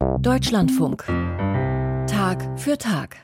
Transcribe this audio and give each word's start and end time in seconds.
Deutschlandfunk. 0.00 1.04
Tag 2.06 2.58
für 2.58 2.78
Tag. 2.78 3.16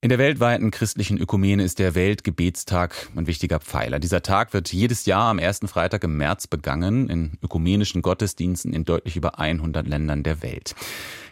In 0.00 0.08
der 0.08 0.18
weltweiten 0.18 0.70
christlichen 0.70 1.18
Ökumene 1.18 1.62
ist 1.62 1.78
der 1.78 1.94
Weltgebetstag 1.94 3.10
ein 3.14 3.26
wichtiger 3.26 3.60
Pfeiler. 3.60 3.98
Dieser 3.98 4.22
Tag 4.22 4.54
wird 4.54 4.72
jedes 4.72 5.04
Jahr 5.04 5.30
am 5.30 5.38
ersten 5.38 5.68
Freitag 5.68 6.02
im 6.04 6.16
März 6.16 6.46
begangen 6.46 7.10
in 7.10 7.32
ökumenischen 7.42 8.00
Gottesdiensten 8.00 8.72
in 8.72 8.86
deutlich 8.86 9.16
über 9.16 9.38
100 9.38 9.86
Ländern 9.86 10.22
der 10.22 10.42
Welt. 10.42 10.74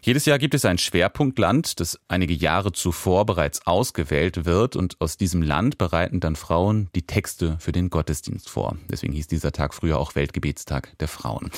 Jedes 0.03 0.27
Jahr 0.27 0.39
gibt 0.39 0.55
es 0.55 0.65
ein 0.65 0.79
Schwerpunktland, 0.79 1.81
das 1.81 1.99
einige 2.09 2.33
Jahre 2.33 2.73
zuvor 2.73 3.27
bereits 3.27 3.67
ausgewählt 3.67 4.45
wird 4.45 4.77
und 4.77 4.97
aus 5.01 5.17
diesem 5.17 5.43
Land 5.43 5.77
bereiten 5.77 6.21
dann 6.21 6.37
Frauen 6.37 6.89
die 6.95 7.03
Texte 7.03 7.57
für 7.59 7.73
den 7.73 7.91
Gottesdienst 7.91 8.49
vor. 8.49 8.77
Deswegen 8.89 9.13
hieß 9.13 9.27
dieser 9.27 9.53
Tag 9.53 9.75
früher 9.75 9.99
auch 9.99 10.15
Weltgebetstag 10.15 10.97
der 10.99 11.09
Frauen. 11.09 11.51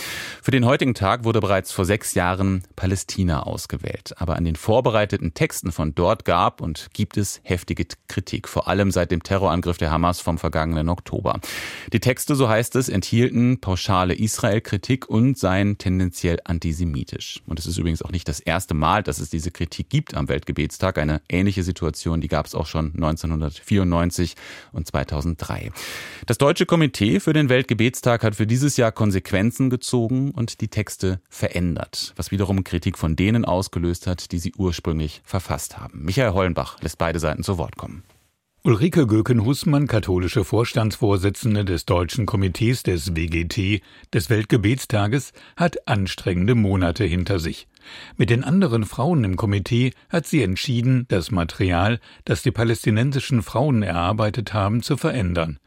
Für 0.42 0.50
den 0.50 0.64
heutigen 0.64 0.94
Tag 0.94 1.24
wurde 1.24 1.40
bereits 1.40 1.70
vor 1.70 1.84
sechs 1.84 2.14
Jahren 2.14 2.62
Palästina 2.76 3.42
ausgewählt. 3.42 4.14
Aber 4.16 4.36
an 4.36 4.44
den 4.44 4.56
vorbereiteten 4.56 5.34
Texten 5.34 5.70
von 5.70 5.94
dort 5.94 6.24
gab 6.24 6.60
und 6.62 6.88
gibt 6.94 7.18
es 7.18 7.40
heftige 7.42 7.86
Kritik, 8.08 8.48
vor 8.48 8.68
allem 8.68 8.90
seit 8.90 9.10
dem 9.10 9.22
Terrorangriff 9.22 9.76
der 9.76 9.90
Hamas 9.90 10.20
vom 10.20 10.38
vergangenen 10.38 10.88
Oktober. 10.88 11.40
Die 11.92 12.00
Texte, 12.00 12.34
so 12.34 12.48
heißt 12.48 12.74
es, 12.76 12.88
enthielten 12.88 13.60
pauschale 13.60 14.14
Israel-Kritik 14.14 15.08
und 15.08 15.38
seien 15.38 15.76
tendenziell 15.76 16.38
antisemitisch. 16.44 17.42
Und 17.46 17.58
es 17.58 17.66
ist 17.66 17.76
übrigens 17.76 18.02
auch 18.02 18.10
nicht 18.10 18.29
das 18.30 18.40
erste 18.40 18.74
Mal, 18.74 19.02
dass 19.02 19.18
es 19.18 19.28
diese 19.28 19.50
Kritik 19.50 19.90
gibt 19.90 20.14
am 20.14 20.28
Weltgebetstag. 20.28 20.98
Eine 20.98 21.20
ähnliche 21.28 21.64
Situation, 21.64 22.20
die 22.20 22.28
gab 22.28 22.46
es 22.46 22.54
auch 22.54 22.66
schon 22.66 22.92
1994 22.94 24.36
und 24.72 24.86
2003. 24.86 25.72
Das 26.26 26.38
Deutsche 26.38 26.64
Komitee 26.64 27.18
für 27.18 27.32
den 27.32 27.48
Weltgebetstag 27.48 28.22
hat 28.22 28.36
für 28.36 28.46
dieses 28.46 28.76
Jahr 28.76 28.92
Konsequenzen 28.92 29.68
gezogen 29.68 30.30
und 30.30 30.60
die 30.60 30.68
Texte 30.68 31.20
verändert, 31.28 32.12
was 32.16 32.30
wiederum 32.30 32.62
Kritik 32.62 32.98
von 32.98 33.16
denen 33.16 33.44
ausgelöst 33.44 34.06
hat, 34.06 34.30
die 34.30 34.38
sie 34.38 34.52
ursprünglich 34.56 35.22
verfasst 35.24 35.78
haben. 35.78 36.04
Michael 36.04 36.32
Hollenbach 36.32 36.80
lässt 36.82 36.98
beide 36.98 37.18
Seiten 37.18 37.42
zu 37.42 37.58
Wort 37.58 37.76
kommen. 37.76 38.04
Ulrike 38.62 39.06
Göken-Hussmann, 39.06 39.86
katholische 39.86 40.44
Vorstandsvorsitzende 40.44 41.64
des 41.64 41.86
Deutschen 41.86 42.26
Komitees 42.26 42.82
des 42.82 43.16
WGT, 43.16 43.80
des 44.12 44.28
Weltgebetstages, 44.28 45.32
hat 45.56 45.88
anstrengende 45.88 46.54
Monate 46.54 47.04
hinter 47.04 47.38
sich. 47.38 47.68
Mit 48.16 48.30
den 48.30 48.44
anderen 48.44 48.84
Frauen 48.84 49.24
im 49.24 49.36
Komitee 49.36 49.92
hat 50.08 50.26
sie 50.26 50.42
entschieden, 50.42 51.06
das 51.08 51.30
Material, 51.30 52.00
das 52.24 52.42
die 52.42 52.50
palästinensischen 52.50 53.42
Frauen 53.42 53.82
erarbeitet 53.82 54.54
haben, 54.54 54.82
zu 54.82 54.96
verändern. 54.96 55.58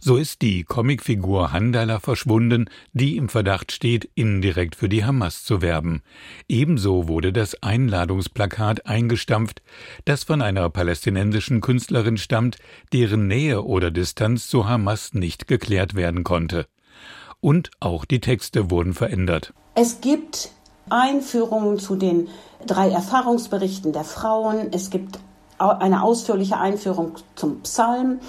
So 0.00 0.16
ist 0.16 0.42
die 0.42 0.62
Comicfigur 0.62 1.52
Handala 1.52 1.98
verschwunden, 1.98 2.70
die 2.92 3.16
im 3.16 3.28
Verdacht 3.28 3.72
steht, 3.72 4.08
indirekt 4.14 4.76
für 4.76 4.88
die 4.88 5.04
Hamas 5.04 5.42
zu 5.42 5.60
werben. 5.60 6.02
Ebenso 6.46 7.08
wurde 7.08 7.32
das 7.32 7.62
Einladungsplakat 7.62 8.86
eingestampft, 8.86 9.60
das 10.04 10.22
von 10.22 10.40
einer 10.40 10.70
palästinensischen 10.70 11.60
Künstlerin 11.60 12.16
stammt, 12.16 12.58
deren 12.92 13.26
Nähe 13.26 13.62
oder 13.64 13.90
Distanz 13.90 14.46
zu 14.46 14.68
Hamas 14.68 15.14
nicht 15.14 15.48
geklärt 15.48 15.94
werden 15.94 16.22
konnte. 16.22 16.66
Und 17.40 17.70
auch 17.80 18.04
die 18.04 18.20
Texte 18.20 18.70
wurden 18.70 18.94
verändert. 18.94 19.52
Es 19.74 20.00
gibt 20.00 20.50
Einführungen 20.90 21.78
zu 21.78 21.96
den 21.96 22.28
drei 22.66 22.90
Erfahrungsberichten 22.90 23.92
der 23.92 24.04
Frauen. 24.04 24.68
Es 24.72 24.90
gibt 24.90 25.18
eine 25.58 26.02
ausführliche 26.02 26.58
Einführung 26.58 27.12
zum 27.34 27.60
Psalm. 27.62 28.20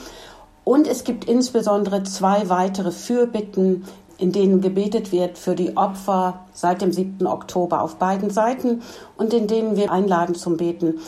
Und 0.64 0.88
es 0.88 1.04
gibt 1.04 1.26
insbesondere 1.26 2.04
zwei 2.04 2.50
weitere 2.50 2.92
Fürbitten, 2.92 3.86
in 4.18 4.32
denen 4.32 4.62
gebetet 4.62 5.12
wird 5.12 5.38
für 5.38 5.56
die 5.56 5.78
Opfer 5.78 6.42
seit 6.54 6.82
dem 6.82 6.92
7. 6.92 7.26
Oktober 7.26 7.82
auf 7.82 7.96
beiden 7.96 8.30
Seiten 8.30 8.82
und 9.18 9.34
in 9.34 9.48
denen 9.48 9.78
wir 9.78 9.92
einladen 9.92 10.36
zum 10.36 10.58
Beten 10.58 11.00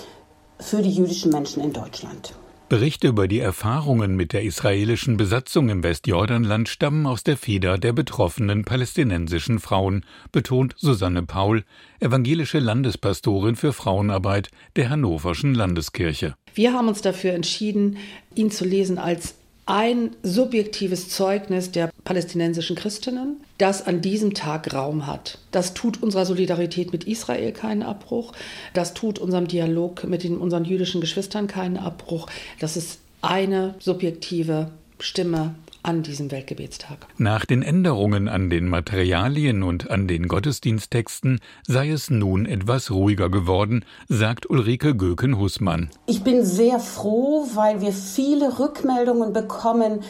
für 0.59 0.81
die 0.81 0.91
jüdischen 0.91 1.31
Menschen 1.31 1.61
in 1.61 1.73
Deutschland. 1.73 2.33
Berichte 2.71 3.09
über 3.09 3.27
die 3.27 3.39
Erfahrungen 3.39 4.15
mit 4.15 4.31
der 4.31 4.43
israelischen 4.43 5.17
Besatzung 5.17 5.67
im 5.67 5.83
Westjordanland 5.83 6.69
stammen 6.69 7.05
aus 7.05 7.21
der 7.21 7.35
Feder 7.35 7.77
der 7.77 7.91
betroffenen 7.91 8.63
palästinensischen 8.63 9.59
Frauen, 9.59 10.05
betont 10.31 10.75
Susanne 10.77 11.23
Paul, 11.23 11.65
evangelische 11.99 12.59
Landespastorin 12.59 13.57
für 13.57 13.73
Frauenarbeit 13.73 14.51
der 14.77 14.89
Hannoverschen 14.89 15.53
Landeskirche. 15.53 16.35
Wir 16.53 16.71
haben 16.71 16.87
uns 16.87 17.01
dafür 17.01 17.33
entschieden, 17.33 17.97
ihn 18.35 18.51
zu 18.51 18.63
lesen 18.63 18.99
als 18.99 19.35
ein 19.71 20.17
subjektives 20.21 21.07
Zeugnis 21.07 21.71
der 21.71 21.91
palästinensischen 22.03 22.75
Christinnen, 22.75 23.37
das 23.57 23.87
an 23.87 24.01
diesem 24.01 24.33
Tag 24.33 24.73
Raum 24.73 25.07
hat. 25.07 25.37
Das 25.51 25.73
tut 25.73 26.03
unserer 26.03 26.25
Solidarität 26.25 26.91
mit 26.91 27.05
Israel 27.05 27.53
keinen 27.53 27.81
Abbruch, 27.81 28.33
das 28.73 28.93
tut 28.93 29.17
unserem 29.17 29.47
Dialog 29.47 30.03
mit 30.03 30.25
den, 30.25 30.39
unseren 30.39 30.65
jüdischen 30.65 30.99
Geschwistern 30.99 31.47
keinen 31.47 31.77
Abbruch. 31.77 32.27
Das 32.59 32.75
ist 32.75 32.99
eine 33.21 33.75
subjektive 33.79 34.71
Stimme 34.99 35.55
an 35.83 36.03
diesem 36.03 36.31
Weltgebetstag. 36.31 37.07
Nach 37.17 37.45
den 37.45 37.63
Änderungen 37.63 38.27
an 38.27 38.49
den 38.49 38.67
Materialien 38.67 39.63
und 39.63 39.89
an 39.89 40.07
den 40.07 40.27
Gottesdiensttexten 40.27 41.39
sei 41.67 41.89
es 41.89 42.09
nun 42.09 42.45
etwas 42.45 42.91
ruhiger 42.91 43.29
geworden, 43.29 43.85
sagt 44.07 44.49
Ulrike 44.49 44.95
Göken-Hussmann. 44.95 45.89
Ich 46.05 46.23
bin 46.23 46.45
sehr 46.45 46.79
froh, 46.79 47.47
weil 47.53 47.81
wir 47.81 47.93
viele 47.93 48.59
Rückmeldungen 48.59 49.33
bekommen, 49.33 50.01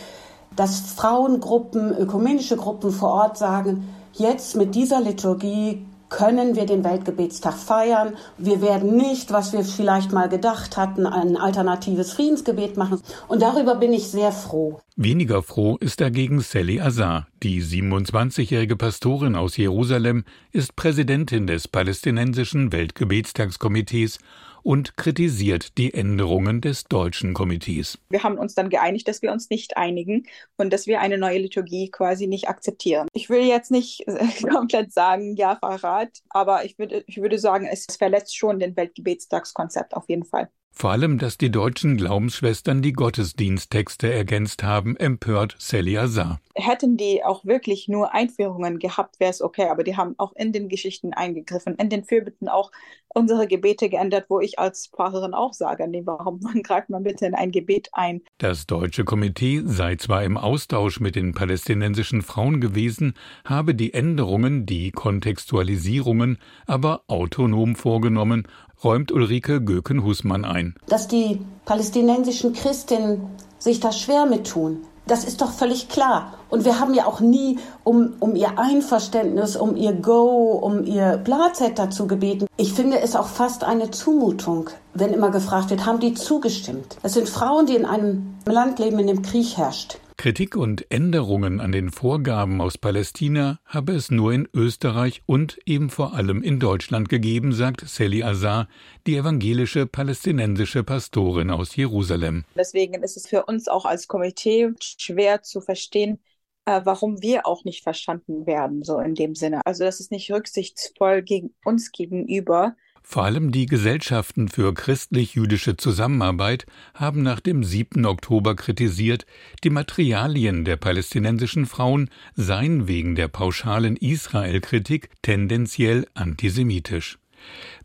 dass 0.55 0.93
Frauengruppen, 0.93 1.95
ökumenische 1.97 2.57
Gruppen 2.57 2.91
vor 2.91 3.13
Ort 3.13 3.37
sagen, 3.37 3.87
jetzt 4.13 4.55
mit 4.55 4.75
dieser 4.75 4.99
Liturgie 4.99 5.85
können 6.11 6.55
wir 6.55 6.67
den 6.67 6.83
Weltgebetstag 6.83 7.55
feiern. 7.55 8.15
Wir 8.37 8.61
werden 8.61 8.95
nicht, 8.95 9.31
was 9.31 9.53
wir 9.53 9.63
vielleicht 9.63 10.11
mal 10.11 10.29
gedacht 10.29 10.77
hatten, 10.77 11.07
ein 11.07 11.37
alternatives 11.37 12.13
Friedensgebet 12.13 12.77
machen. 12.77 13.01
Und 13.27 13.41
darüber 13.41 13.75
bin 13.75 13.93
ich 13.93 14.07
sehr 14.09 14.31
froh. 14.31 14.81
Weniger 14.97 15.41
froh 15.41 15.77
ist 15.77 16.01
dagegen 16.01 16.41
Sally 16.41 16.81
Azar. 16.81 17.27
Die 17.41 17.63
27-jährige 17.63 18.75
Pastorin 18.75 19.35
aus 19.35 19.57
Jerusalem 19.57 20.25
ist 20.51 20.75
Präsidentin 20.75 21.47
des 21.47 21.67
palästinensischen 21.67 22.71
Weltgebetstagskomitees 22.71 24.19
und 24.63 24.97
kritisiert 24.97 25.77
die 25.77 25.93
Änderungen 25.93 26.61
des 26.61 26.85
deutschen 26.85 27.33
Komitees. 27.33 27.97
Wir 28.09 28.23
haben 28.23 28.37
uns 28.37 28.55
dann 28.55 28.69
geeinigt, 28.69 29.07
dass 29.07 29.21
wir 29.21 29.31
uns 29.31 29.49
nicht 29.49 29.77
einigen 29.77 30.27
und 30.57 30.71
dass 30.71 30.87
wir 30.87 31.01
eine 31.01 31.17
neue 31.17 31.39
Liturgie 31.39 31.89
quasi 31.89 32.27
nicht 32.27 32.49
akzeptieren. 32.49 33.07
Ich 33.13 33.29
will 33.29 33.43
jetzt 33.43 33.71
nicht 33.71 34.05
komplett 34.49 34.91
sagen, 34.93 35.35
ja, 35.35 35.55
Verrat, 35.55 36.19
aber 36.29 36.65
ich 36.65 36.77
würde, 36.77 37.03
ich 37.07 37.21
würde 37.21 37.39
sagen, 37.39 37.65
es 37.65 37.85
verletzt 37.97 38.37
schon 38.37 38.59
den 38.59 38.75
Weltgebetstagskonzept 38.75 39.95
auf 39.95 40.07
jeden 40.09 40.25
Fall. 40.25 40.49
Vor 40.73 40.91
allem, 40.91 41.19
dass 41.19 41.37
die 41.37 41.51
deutschen 41.51 41.97
Glaubensschwestern 41.97 42.81
die 42.81 42.93
Gottesdiensttexte 42.93 44.11
ergänzt 44.11 44.63
haben, 44.63 44.95
empört 44.97 45.55
Sally 45.59 45.97
Azar. 45.97 46.39
Hätten 46.55 46.97
die 46.97 47.23
auch 47.23 47.45
wirklich 47.45 47.87
nur 47.87 48.13
Einführungen 48.13 48.79
gehabt, 48.79 49.19
wäre 49.19 49.29
es 49.29 49.41
okay, 49.41 49.67
aber 49.69 49.83
die 49.83 49.95
haben 49.95 50.15
auch 50.17 50.33
in 50.33 50.51
den 50.51 50.69
Geschichten 50.69 51.13
eingegriffen, 51.13 51.75
in 51.75 51.89
den 51.89 52.03
Fürbitten 52.03 52.49
auch 52.49 52.71
unsere 53.13 53.47
Gebete 53.47 53.89
geändert, 53.89 54.25
wo 54.29 54.39
ich 54.39 54.59
als 54.59 54.87
Pfarrerin 54.87 55.33
auch 55.33 55.53
sage, 55.53 55.87
nee, 55.87 56.01
warum 56.05 56.39
greift 56.63 56.89
man 56.89 57.03
bitte 57.03 57.25
in 57.25 57.35
ein 57.35 57.51
Gebet 57.51 57.89
ein? 57.93 58.21
Das 58.37 58.65
deutsche 58.65 59.03
Komitee 59.03 59.61
sei 59.65 59.95
zwar 59.97 60.23
im 60.23 60.37
Austausch 60.37 60.99
mit 60.99 61.15
den 61.15 61.33
palästinensischen 61.33 62.21
Frauen 62.21 62.61
gewesen, 62.61 63.13
habe 63.45 63.75
die 63.75 63.93
Änderungen, 63.93 64.65
die 64.65 64.91
Kontextualisierungen 64.91 66.37
aber 66.65 67.03
autonom 67.07 67.75
vorgenommen 67.75 68.47
räumt 68.83 69.11
Ulrike 69.11 69.61
Göken-Husmann 69.61 70.45
ein. 70.45 70.75
Dass 70.87 71.07
die 71.07 71.41
palästinensischen 71.65 72.53
Christinnen 72.53 73.21
sich 73.59 73.79
da 73.79 73.91
schwer 73.91 74.25
mit 74.25 74.47
tun, 74.47 74.81
das 75.07 75.23
ist 75.23 75.41
doch 75.41 75.51
völlig 75.51 75.89
klar. 75.89 76.33
Und 76.49 76.63
wir 76.63 76.79
haben 76.79 76.93
ja 76.93 77.05
auch 77.05 77.19
nie 77.19 77.59
um, 77.83 78.13
um 78.19 78.35
ihr 78.35 78.57
Einverständnis, 78.57 79.55
um 79.55 79.75
ihr 79.75 79.93
Go, 79.93 80.51
um 80.51 80.83
ihr 80.85 81.17
Blazet 81.17 81.79
dazu 81.79 82.07
gebeten. 82.07 82.47
Ich 82.57 82.73
finde 82.73 82.99
es 82.99 83.15
auch 83.15 83.27
fast 83.27 83.63
eine 83.63 83.91
Zumutung, 83.91 84.69
wenn 84.93 85.13
immer 85.13 85.31
gefragt 85.31 85.69
wird, 85.69 85.85
haben 85.85 85.99
die 85.99 86.13
zugestimmt? 86.13 86.97
Es 87.03 87.13
sind 87.13 87.29
Frauen, 87.29 87.65
die 87.65 87.75
in 87.75 87.85
einem 87.85 88.35
Land 88.45 88.79
leben, 88.79 88.99
in 88.99 89.07
dem 89.07 89.21
Krieg 89.21 89.57
herrscht. 89.57 89.97
Kritik 90.21 90.55
und 90.55 90.85
Änderungen 90.91 91.59
an 91.59 91.71
den 91.71 91.89
Vorgaben 91.89 92.61
aus 92.61 92.77
Palästina 92.77 93.59
habe 93.65 93.93
es 93.93 94.11
nur 94.11 94.31
in 94.31 94.47
Österreich 94.53 95.23
und 95.25 95.57
eben 95.65 95.89
vor 95.89 96.13
allem 96.13 96.43
in 96.43 96.59
Deutschland 96.59 97.09
gegeben, 97.09 97.53
sagt 97.53 97.81
Sally 97.89 98.21
Azar, 98.21 98.67
die 99.07 99.17
evangelische 99.17 99.87
palästinensische 99.87 100.83
Pastorin 100.83 101.49
aus 101.49 101.75
Jerusalem. 101.75 102.45
Deswegen 102.55 103.01
ist 103.01 103.17
es 103.17 103.27
für 103.27 103.45
uns 103.45 103.67
auch 103.67 103.85
als 103.85 104.07
Komitee 104.07 104.69
schwer 104.79 105.41
zu 105.41 105.59
verstehen, 105.59 106.19
äh, 106.65 106.81
warum 106.83 107.23
wir 107.23 107.47
auch 107.47 107.63
nicht 107.63 107.81
verstanden 107.81 108.45
werden, 108.45 108.83
so 108.83 108.99
in 108.99 109.15
dem 109.15 109.33
Sinne. 109.33 109.65
Also 109.65 109.85
das 109.85 109.99
ist 109.99 110.11
nicht 110.11 110.31
rücksichtsvoll 110.31 111.23
gegen 111.23 111.55
uns 111.65 111.91
gegenüber, 111.91 112.75
vor 113.03 113.23
allem 113.23 113.51
die 113.51 113.65
Gesellschaften 113.65 114.47
für 114.47 114.73
christlich-jüdische 114.73 115.77
Zusammenarbeit 115.77 116.65
haben 116.93 117.21
nach 117.23 117.39
dem 117.39 117.63
7. 117.63 118.05
Oktober 118.05 118.55
kritisiert, 118.55 119.25
die 119.63 119.69
Materialien 119.69 120.65
der 120.65 120.77
palästinensischen 120.77 121.65
Frauen 121.65 122.09
seien 122.35 122.87
wegen 122.87 123.15
der 123.15 123.27
pauschalen 123.27 123.95
Israel-Kritik 123.95 125.09
tendenziell 125.21 126.07
antisemitisch. 126.13 127.20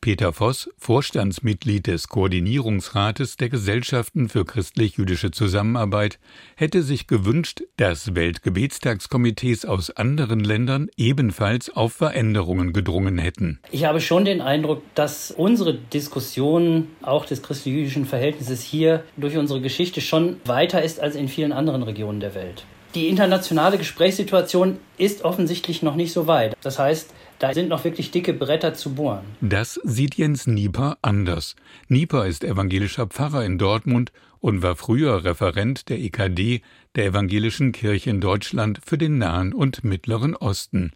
Peter 0.00 0.32
Voss, 0.32 0.68
Vorstandsmitglied 0.78 1.86
des 1.86 2.08
Koordinierungsrates 2.08 3.36
der 3.36 3.48
Gesellschaften 3.48 4.28
für 4.28 4.44
christlich-jüdische 4.44 5.30
Zusammenarbeit, 5.30 6.18
hätte 6.54 6.82
sich 6.82 7.06
gewünscht, 7.06 7.62
dass 7.76 8.14
Weltgebetstagskomitees 8.14 9.64
aus 9.64 9.90
anderen 9.90 10.40
Ländern 10.40 10.88
ebenfalls 10.96 11.70
auf 11.70 11.94
Veränderungen 11.94 12.72
gedrungen 12.72 13.18
hätten. 13.18 13.58
Ich 13.70 13.84
habe 13.84 14.00
schon 14.00 14.24
den 14.24 14.40
Eindruck, 14.40 14.82
dass 14.94 15.30
unsere 15.30 15.74
Diskussion 15.74 16.88
auch 17.02 17.24
des 17.24 17.42
christlich-jüdischen 17.42 18.06
Verhältnisses 18.06 18.62
hier 18.62 19.02
durch 19.16 19.36
unsere 19.36 19.60
Geschichte 19.60 20.00
schon 20.00 20.36
weiter 20.44 20.82
ist 20.82 21.00
als 21.00 21.16
in 21.16 21.28
vielen 21.28 21.52
anderen 21.52 21.82
Regionen 21.82 22.20
der 22.20 22.34
Welt. 22.34 22.64
Die 22.94 23.08
internationale 23.08 23.78
Gesprächssituation 23.78 24.78
ist 24.96 25.22
offensichtlich 25.22 25.82
noch 25.82 25.96
nicht 25.96 26.12
so 26.12 26.26
weit. 26.26 26.56
Das 26.62 26.78
heißt, 26.78 27.10
da 27.38 27.52
sind 27.52 27.68
noch 27.68 27.84
wirklich 27.84 28.10
dicke 28.10 28.32
Bretter 28.32 28.72
zu 28.74 28.94
bohren. 28.94 29.24
Das 29.42 29.78
sieht 29.84 30.14
Jens 30.14 30.46
Nieper 30.46 30.96
anders. 31.02 31.56
Nieper 31.88 32.26
ist 32.26 32.44
evangelischer 32.44 33.06
Pfarrer 33.06 33.44
in 33.44 33.58
Dortmund 33.58 34.12
und 34.40 34.62
war 34.62 34.76
früher 34.76 35.24
Referent 35.24 35.88
der 35.88 35.98
EKD, 35.98 36.62
der 36.94 37.06
Evangelischen 37.06 37.72
Kirche 37.72 38.10
in 38.10 38.20
Deutschland 38.20 38.80
für 38.84 38.96
den 38.96 39.18
Nahen 39.18 39.52
und 39.52 39.84
Mittleren 39.84 40.34
Osten. 40.34 40.92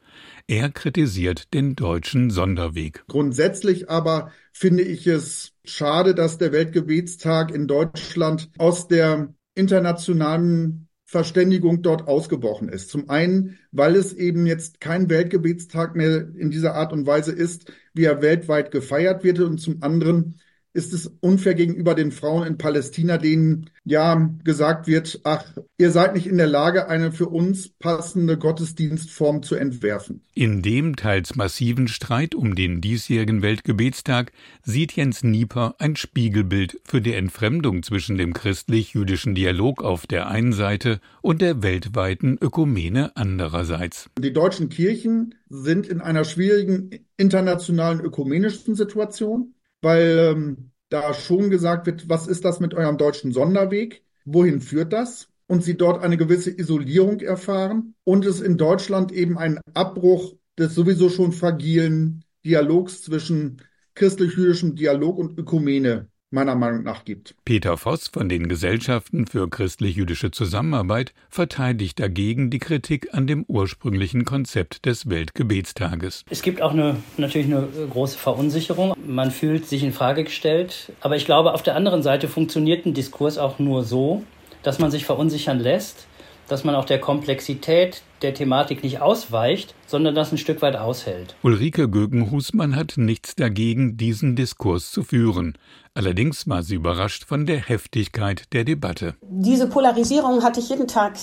Er 0.47 0.71
kritisiert 0.71 1.53
den 1.53 1.77
deutschen 1.77 2.31
Sonderweg. 2.31 3.05
Grundsätzlich 3.09 3.91
aber 3.91 4.33
finde 4.53 4.83
ich 4.83 5.07
es 5.07 5.53
schade, 5.65 6.15
dass 6.15 6.39
der 6.39 6.53
Weltgebetstag 6.53 7.51
in 7.51 7.67
Deutschland 7.67 8.51
aus 8.57 8.89
der 8.89 9.35
internationalen 9.55 10.89
Verständigung 11.11 11.83
dort 11.83 12.07
ausgebrochen 12.07 12.69
ist. 12.69 12.89
Zum 12.89 13.11
einen, 13.11 13.59
weil 13.73 13.97
es 13.97 14.13
eben 14.13 14.47
jetzt 14.47 14.81
kein 14.81 15.11
Weltgebetstag 15.11 15.97
mehr 15.97 16.29
in 16.37 16.53
dieser 16.53 16.75
Art 16.75 16.93
und 16.93 17.05
Weise 17.05 17.33
ist, 17.33 17.73
wie 17.95 18.05
er 18.05 18.23
weltweit 18.23 18.71
gefeiert 18.71 19.25
wird 19.25 19.41
und 19.41 19.59
zum 19.59 19.83
anderen, 19.83 20.37
ist 20.73 20.93
es 20.93 21.11
unfair 21.21 21.55
gegenüber 21.55 21.95
den 21.95 22.13
Frauen 22.13 22.47
in 22.47 22.59
Palästina, 22.59 23.19
denen 23.19 23.71
ja 23.85 24.31
gesagt 24.45 24.87
wird, 24.87 25.21
ach, 25.25 25.45
ihr 25.79 25.91
seid 25.91 26.15
nicht 26.15 26.27
in 26.27 26.37
der 26.37 26.47
Lage, 26.47 26.89
eine 26.89 27.11
für 27.11 27.27
uns 27.27 27.69
passende 27.69 28.39
Gottesdienstform 28.39 29.43
zu 29.43 29.57
entwerfen. 29.57 30.23
In 30.35 30.63
dem 30.63 30.95
teils 30.95 31.35
massiven 31.35 31.89
Streit 31.89 32.35
um 32.35 32.55
den 32.55 32.81
diesjährigen 32.81 33.43
Weltgebetstag 33.43 34.33
sieht 34.63 34.93
Jens 34.93 35.25
Nieper 35.25 35.75
ein 35.79 35.97
Spiegelbild 35.97 36.81
für 36.85 37.01
die 37.01 37.15
Entfremdung 37.15 37.83
zwischen 37.83 38.17
dem 38.17 38.33
christlich-jüdischen 38.33 39.35
Dialog 39.35 39.83
auf 39.83 40.07
der 40.07 40.29
einen 40.29 40.53
Seite 40.53 41.01
und 41.21 41.43
der 41.43 41.63
weltweiten 41.63 42.39
Ökumene 42.41 43.17
andererseits. 43.17 44.09
Die 44.19 44.33
deutschen 44.33 44.69
Kirchen 44.69 45.35
sind 45.49 45.89
in 45.89 46.01
einer 46.01 46.25
schwierigen 46.25 46.91
internationalen 47.17 48.01
ökumenischen 48.01 48.77
Situation 48.77 49.55
weil 49.83 50.33
ähm, 50.33 50.71
da 50.89 51.15
schon 51.15 51.51
gesagt 51.51 51.87
wird, 51.87 52.09
was 52.09 52.27
ist 52.27 52.45
das 52.45 52.61
mit 52.61 52.75
eurem 52.75 52.99
deutschen 52.99 53.33
Sonderweg? 53.33 54.03
Wohin 54.25 54.61
führt 54.61 54.93
das? 54.93 55.29
Und 55.47 55.65
sie 55.65 55.77
dort 55.77 56.03
eine 56.03 56.17
gewisse 56.17 56.51
Isolierung 56.51 57.21
erfahren 57.21 57.95
und 58.05 58.25
es 58.25 58.41
in 58.41 58.57
Deutschland 58.57 59.11
eben 59.13 59.37
einen 59.39 59.59
Abbruch 59.75 60.35
des 60.59 60.75
sowieso 60.75 61.09
schon 61.09 61.33
fragilen 61.33 62.25
Dialogs 62.45 63.03
zwischen 63.03 63.63
christlich-jüdischem 63.95 64.77
Dialog 64.77 65.19
und 65.19 65.39
Ökumene 65.39 66.09
meiner 66.31 66.55
Meinung 66.55 66.83
nach 66.85 67.05
gibt. 67.05 67.35
Peter 67.45 67.77
Voss 67.77 68.09
von 68.09 68.29
den 68.29 68.49
Gesellschaften 68.49 69.27
für 69.27 69.49
christlich-jüdische 69.49 70.31
Zusammenarbeit 70.31 71.13
verteidigt 71.29 71.99
dagegen 71.99 72.51
die 72.51 72.59
Kritik 72.59 73.13
an 73.13 73.27
dem 73.27 73.45
ursprünglichen 73.49 74.25
Konzept 74.25 74.87
des 74.87 75.11
Weltgebetstages. 75.11 76.25
Es 76.31 76.43
gibt 76.43 76.63
auch 76.63 76.73
eine, 76.73 76.97
natürlich 77.17 77.49
eine 77.49 77.67
große 77.91 78.17
Verunsicherung. 78.17 78.95
Man 79.05 79.31
fühlt 79.31 79.67
sich 79.67 79.83
in 79.83 79.93
Frage 79.93 80.25
gestellt. 80.25 80.93
Aber 81.01 81.17
ich 81.17 81.27
glaube, 81.27 81.53
auf 81.53 81.63
der 81.63 81.77
anderen 81.77 82.03
Seite 82.03 82.29
funktioniert 82.29 82.87
ein 82.87 82.95
Diskurs 82.95 83.39
auch 83.39 83.59
nur 83.59 83.85
so, 83.85 84.23
dass 84.63 84.79
man 84.79 84.91
sich 84.91 85.05
verunsichern 85.05 85.59
lässt 85.59 86.07
dass 86.51 86.65
man 86.65 86.75
auch 86.75 86.85
der 86.85 87.01
Komplexität 87.01 88.03
der 88.23 88.35
Thematik 88.35 88.83
nicht 88.83 89.01
ausweicht, 89.01 89.75
sondern 89.87 90.15
das 90.15 90.33
ein 90.33 90.39
Stück 90.39 90.63
weit 90.63 90.77
aushält. 90.77 91.37
Ulrike 91.43 91.89
Gögen-Husmann 91.89 92.77
hat 92.77 92.95
nichts 92.97 93.37
dagegen, 93.37 93.97
diesen 93.97 94.37
Diskurs 94.37 94.91
zu 94.91 95.03
führen. 95.03 95.57
Allerdings 95.95 96.49
war 96.49 96.63
sie 96.63 96.75
überrascht 96.75 97.25
von 97.25 97.47
der 97.47 97.61
Heftigkeit 97.61 98.53
der 98.53 98.65
Debatte. 98.65 99.15
Diese 99.23 99.69
Polarisierung 99.69 100.43
hatte 100.43 100.61
ich 100.61 100.69
jeden 100.69 100.89
Tag 100.89 101.15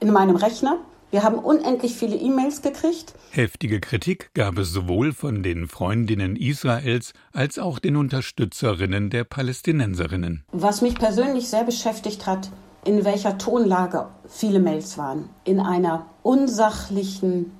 in 0.00 0.12
meinem 0.12 0.36
Rechner. 0.36 0.78
Wir 1.12 1.22
haben 1.22 1.38
unendlich 1.38 1.92
viele 1.92 2.16
E-Mails 2.16 2.62
gekriegt. 2.62 3.14
Heftige 3.30 3.80
Kritik 3.80 4.30
gab 4.32 4.56
es 4.56 4.70
sowohl 4.72 5.12
von 5.12 5.42
den 5.42 5.68
Freundinnen 5.68 6.36
Israels 6.36 7.12
als 7.32 7.58
auch 7.58 7.78
den 7.78 7.96
Unterstützerinnen 7.96 9.10
der 9.10 9.24
Palästinenserinnen. 9.24 10.44
Was 10.52 10.80
mich 10.80 10.94
persönlich 10.94 11.48
sehr 11.48 11.64
beschäftigt 11.64 12.26
hat, 12.26 12.50
in 12.84 13.04
welcher 13.04 13.38
Tonlage 13.38 14.08
viele 14.26 14.60
Mails 14.60 14.98
waren. 14.98 15.28
In 15.44 15.60
einer 15.60 16.06
unsachlichen, 16.22 17.56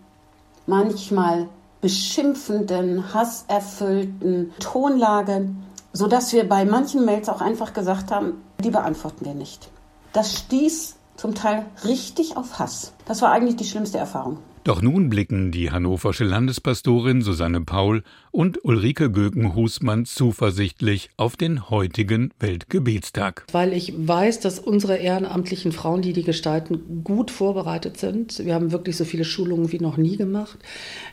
manchmal 0.67 1.49
beschimpfenden, 1.81 3.13
hasserfüllten 3.13 4.53
Tonlage, 4.59 5.51
sodass 5.93 6.33
wir 6.33 6.49
bei 6.49 6.65
manchen 6.65 7.05
Mails 7.05 7.29
auch 7.29 7.41
einfach 7.41 7.73
gesagt 7.73 8.11
haben, 8.11 8.43
die 8.63 8.71
beantworten 8.71 9.25
wir 9.25 9.35
nicht. 9.35 9.69
Das 10.13 10.33
stieß 10.33 10.97
zum 11.17 11.35
Teil 11.35 11.67
richtig 11.85 12.37
auf 12.37 12.59
Hass. 12.59 12.93
Das 13.05 13.23
war 13.23 13.31
eigentlich 13.31 13.57
die 13.57 13.65
schlimmste 13.65 13.99
Erfahrung. 13.99 14.39
Doch 14.65 14.81
nun 14.81 15.09
blicken 15.09 15.51
die 15.51 15.73
hannoversche 15.73 16.23
Landespastorin 16.23 17.23
Susanne 17.23 17.63
Paul 17.63 18.05
und 18.31 18.65
Ulrike 18.65 19.11
Göken-Husmann 19.11 20.05
zuversichtlich 20.05 21.11
auf 21.17 21.35
den 21.35 21.69
heutigen 21.69 22.33
Weltgebetstag. 22.39 23.45
Weil 23.51 23.73
ich 23.73 23.93
weiß, 23.97 24.39
dass 24.39 24.61
unsere 24.61 24.99
ehrenamtlichen 24.99 25.73
Frauen, 25.73 26.01
die 26.01 26.13
die 26.13 26.23
gestalten, 26.23 27.03
gut 27.03 27.33
vorbereitet 27.33 27.99
sind. 27.99 28.39
Wir 28.45 28.55
haben 28.55 28.71
wirklich 28.71 28.97
so 28.97 29.05
viele 29.05 29.25
Schulungen 29.25 29.73
wie 29.73 29.81
noch 29.81 29.97
nie 29.97 30.17
gemacht. 30.17 30.57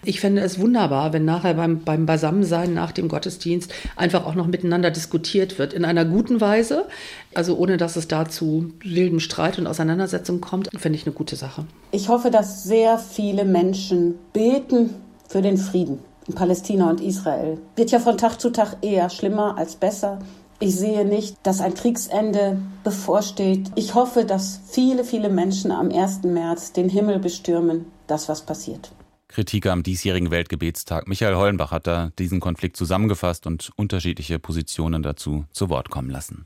Ich 0.05 0.19
fände 0.19 0.41
es 0.41 0.59
wunderbar, 0.59 1.11
wenn 1.11 1.25
nachher 1.25 1.55
beim, 1.55 1.79
beim 1.83 2.05
Beisammensein 2.05 2.75
nach 2.75 2.91
dem 2.91 3.07
Gottesdienst 3.07 3.73
einfach 3.95 4.27
auch 4.27 4.35
noch 4.35 4.47
miteinander 4.47 4.91
diskutiert 4.91 5.57
wird. 5.57 5.73
In 5.73 5.85
einer 5.85 6.05
guten 6.05 6.39
Weise, 6.39 6.85
also 7.33 7.57
ohne 7.57 7.77
dass 7.77 7.95
es 7.95 8.07
da 8.07 8.29
zu 8.29 8.73
wildem 8.83 9.19
Streit 9.19 9.57
und 9.57 9.65
Auseinandersetzung 9.65 10.39
kommt, 10.39 10.69
fände 10.77 10.99
ich 10.99 11.07
eine 11.07 11.15
gute 11.15 11.35
Sache. 11.35 11.65
Ich 11.91 12.07
hoffe, 12.07 12.29
dass 12.29 12.63
sehr 12.63 12.99
viele 13.39 13.49
Menschen 13.49 14.15
beten 14.33 14.95
für 15.29 15.41
den 15.41 15.57
Frieden 15.57 15.99
in 16.27 16.35
Palästina 16.35 16.89
und 16.89 16.99
Israel. 16.99 17.57
Wird 17.77 17.91
ja 17.91 17.99
von 17.99 18.17
Tag 18.17 18.37
zu 18.41 18.49
Tag 18.49 18.77
eher 18.81 19.09
schlimmer 19.09 19.57
als 19.57 19.77
besser. 19.77 20.19
Ich 20.59 20.75
sehe 20.75 21.05
nicht, 21.05 21.37
dass 21.43 21.61
ein 21.61 21.73
Kriegsende 21.73 22.59
bevorsteht. 22.83 23.71
Ich 23.75 23.93
hoffe, 23.93 24.25
dass 24.25 24.59
viele, 24.69 25.05
viele 25.05 25.29
Menschen 25.29 25.71
am 25.71 25.89
1. 25.89 26.23
März 26.23 26.73
den 26.73 26.89
Himmel 26.89 27.19
bestürmen, 27.19 27.85
das 28.07 28.27
was 28.27 28.45
passiert. 28.45 28.91
Kritik 29.29 29.67
am 29.67 29.83
diesjährigen 29.83 30.31
Weltgebetstag. 30.31 31.07
Michael 31.07 31.35
Hollenbach 31.35 31.71
hat 31.71 31.87
da 31.87 32.11
diesen 32.19 32.41
Konflikt 32.41 32.75
zusammengefasst 32.75 33.47
und 33.47 33.71
unterschiedliche 33.77 34.37
Positionen 34.39 35.01
dazu 35.01 35.45
zu 35.51 35.69
Wort 35.69 35.89
kommen 35.89 36.09
lassen. 36.09 36.45